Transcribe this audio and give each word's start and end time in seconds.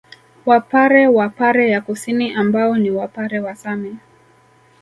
Wapare 0.45 1.07
wa 1.07 1.29
Pare 1.29 1.69
ya 1.69 1.81
Kusini 1.81 2.33
ambao 2.33 2.77
ni 2.77 2.91
Wapare 2.91 3.39
wa 3.39 3.55
Same 3.55 3.95